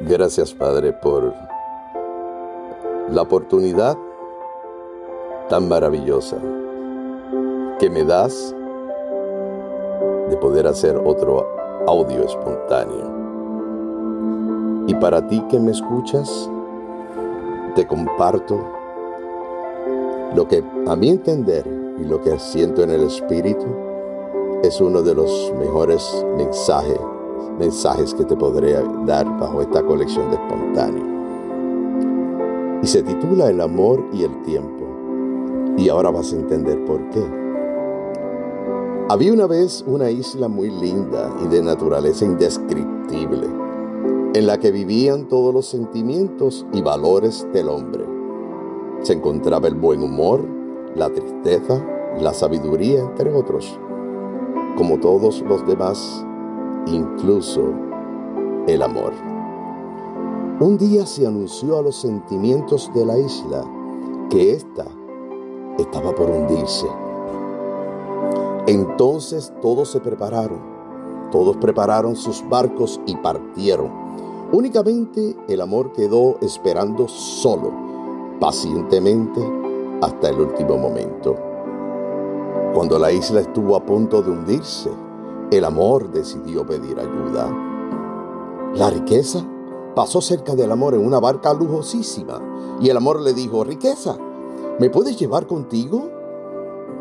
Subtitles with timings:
[0.00, 1.32] Gracias Padre por
[3.10, 3.96] la oportunidad
[5.48, 6.36] tan maravillosa
[7.78, 8.54] que me das
[10.28, 11.46] de poder hacer otro
[11.86, 13.14] audio espontáneo.
[14.88, 16.50] Y para ti que me escuchas,
[17.74, 18.58] te comparto
[20.34, 21.66] lo que a mi entender
[21.98, 23.66] y lo que siento en el Espíritu
[24.62, 26.98] es uno de los mejores mensajes
[27.58, 28.72] mensajes que te podré
[29.06, 31.04] dar bajo esta colección de espontáneo.
[32.82, 34.84] Y se titula El amor y el tiempo.
[35.76, 37.22] Y ahora vas a entender por qué.
[39.08, 43.46] Había una vez una isla muy linda y de naturaleza indescriptible,
[44.34, 48.04] en la que vivían todos los sentimientos y valores del hombre.
[49.02, 50.40] Se encontraba el buen humor,
[50.94, 51.84] la tristeza,
[52.18, 53.78] la sabiduría, entre otros.
[54.76, 56.24] Como todos los demás
[56.86, 57.62] incluso
[58.66, 59.12] el amor.
[60.60, 63.64] Un día se anunció a los sentimientos de la isla
[64.30, 64.84] que ésta
[65.78, 66.86] estaba por hundirse.
[68.66, 70.60] Entonces todos se prepararon,
[71.30, 73.90] todos prepararon sus barcos y partieron.
[74.52, 77.72] Únicamente el amor quedó esperando solo,
[78.40, 79.40] pacientemente,
[80.00, 81.36] hasta el último momento.
[82.72, 84.90] Cuando la isla estuvo a punto de hundirse,
[85.56, 87.50] el amor decidió pedir ayuda.
[88.74, 89.44] La riqueza
[89.94, 92.40] pasó cerca del amor en una barca lujosísima
[92.80, 94.16] y el amor le dijo, riqueza,
[94.78, 96.10] ¿me puedes llevar contigo?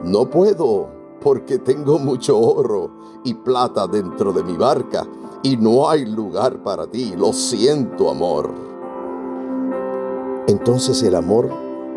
[0.03, 0.87] No puedo,
[1.21, 2.91] porque tengo mucho oro
[3.23, 5.07] y plata dentro de mi barca
[5.41, 7.15] y no hay lugar para ti.
[7.17, 8.51] Lo siento, amor.
[10.47, 11.49] Entonces el amor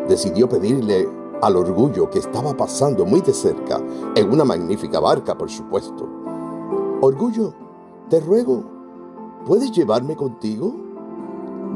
[0.07, 1.07] decidió pedirle
[1.41, 3.79] al orgullo que estaba pasando muy de cerca,
[4.15, 6.07] en una magnífica barca, por supuesto,
[6.99, 7.53] Orgullo,
[8.09, 8.63] te ruego,
[9.45, 10.73] ¿puedes llevarme contigo?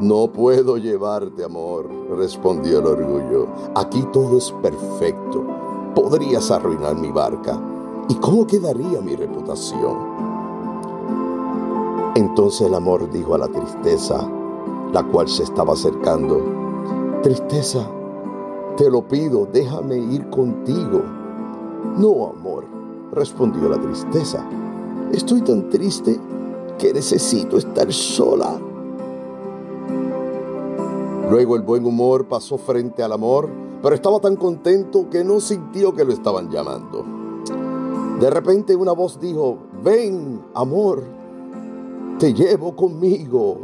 [0.00, 3.46] No puedo llevarte, amor, respondió el orgullo.
[3.76, 5.44] Aquí todo es perfecto.
[5.94, 7.60] Podrías arruinar mi barca.
[8.08, 9.96] ¿Y cómo quedaría mi reputación?
[12.16, 14.28] Entonces el amor dijo a la tristeza,
[14.92, 16.62] la cual se estaba acercando,
[17.22, 17.86] Tristeza,
[18.76, 21.02] te lo pido, déjame ir contigo.
[21.96, 22.64] No, amor,
[23.12, 24.44] respondió la tristeza.
[25.12, 26.18] Estoy tan triste
[26.78, 28.58] que necesito estar sola.
[31.30, 33.50] Luego el buen humor pasó frente al amor,
[33.82, 37.04] pero estaba tan contento que no sintió que lo estaban llamando.
[38.20, 41.02] De repente una voz dijo, ven, amor,
[42.18, 43.58] te llevo conmigo.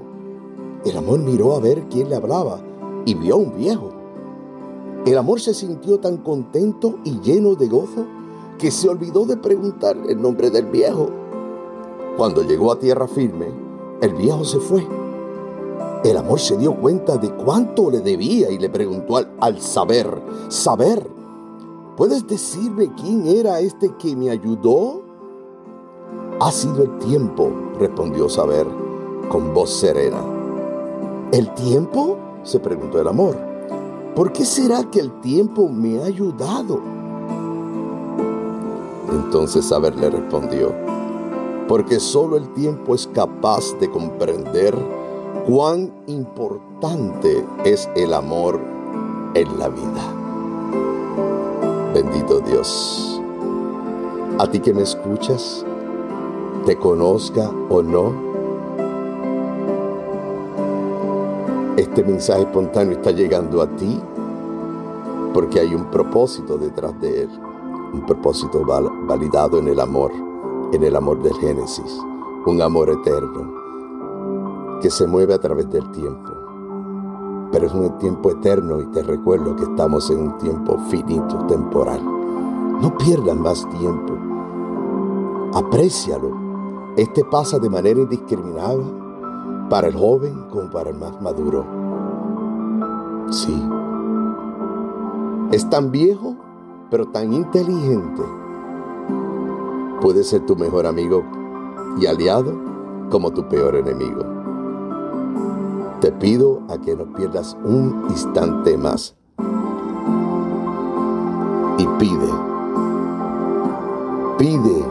[0.84, 2.60] El amor miró a ver quién le hablaba
[3.06, 3.90] y vio a un viejo.
[5.06, 8.04] El amor se sintió tan contento y lleno de gozo
[8.58, 11.27] que se olvidó de preguntar el nombre del viejo.
[12.18, 13.46] Cuando llegó a tierra firme,
[14.00, 14.84] el viejo se fue.
[16.02, 21.08] El amor se dio cuenta de cuánto le debía y le preguntó al, saber, saber,
[21.96, 25.02] ¿puedes decirme quién era este que me ayudó?
[26.40, 28.66] Ha sido el tiempo, respondió saber
[29.28, 30.20] con voz serena.
[31.30, 32.16] ¿El tiempo?
[32.42, 33.36] se preguntó el amor.
[34.16, 36.80] ¿Por qué será que el tiempo me ha ayudado?
[39.08, 40.72] Entonces saber le respondió,
[41.68, 44.74] porque solo el tiempo es capaz de comprender
[45.46, 48.58] cuán importante es el amor
[49.34, 50.14] en la vida.
[51.92, 53.20] Bendito Dios.
[54.38, 55.64] A ti que me escuchas,
[56.64, 58.12] te conozca o no,
[61.76, 64.00] este mensaje espontáneo está llegando a ti
[65.34, 67.30] porque hay un propósito detrás de él,
[67.92, 68.64] un propósito
[69.06, 70.27] validado en el amor
[70.72, 71.98] en el amor del Génesis,
[72.46, 76.32] un amor eterno que se mueve a través del tiempo.
[77.50, 82.04] Pero es un tiempo eterno y te recuerdo que estamos en un tiempo finito, temporal.
[82.82, 84.14] No pierdas más tiempo.
[85.54, 86.36] Aprécialo.
[86.96, 88.84] Este pasa de manera indiscriminada
[89.70, 91.64] para el joven como para el más maduro.
[93.30, 93.62] Sí.
[95.50, 96.36] Es tan viejo,
[96.90, 98.22] pero tan inteligente
[100.00, 101.24] puede ser tu mejor amigo
[102.00, 102.52] y aliado
[103.10, 104.22] como tu peor enemigo.
[106.00, 109.16] Te pido a que no pierdas un instante más.
[111.78, 112.28] Y pide,
[114.38, 114.84] pide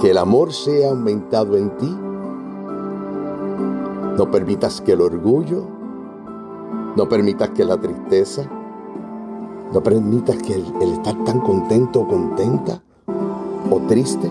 [0.00, 1.96] que el amor sea aumentado en ti.
[4.16, 5.64] No permitas que el orgullo,
[6.96, 8.48] no permitas que la tristeza,
[9.72, 12.80] no permitas que el, estar tan contento o contenta
[13.70, 14.30] o triste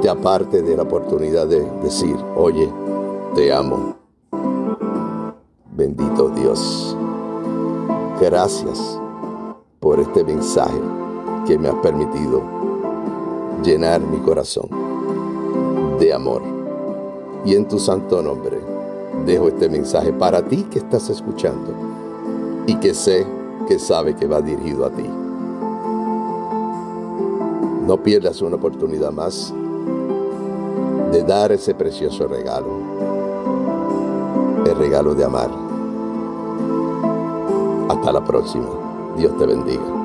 [0.00, 2.72] te aparte de la oportunidad de decir, oye,
[3.34, 3.96] te amo.
[5.72, 6.96] Bendito Dios.
[8.20, 9.00] Gracias
[9.80, 10.80] por este mensaje
[11.46, 12.42] que me has permitido
[13.62, 14.68] llenar mi corazón
[15.98, 16.42] de amor.
[17.44, 18.58] Y en tu santo nombre
[19.24, 21.72] dejo este mensaje para ti que estás escuchando
[22.66, 23.26] y que sé
[23.66, 25.08] que sabe que va dirigido a ti.
[27.86, 29.54] No pierdas una oportunidad más
[31.18, 32.68] de dar ese precioso regalo,
[34.64, 35.50] el regalo de amar.
[37.88, 38.68] Hasta la próxima.
[39.16, 39.97] Dios te bendiga.